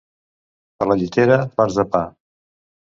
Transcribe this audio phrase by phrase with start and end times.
[0.79, 2.05] A la Llitera, farts de pa.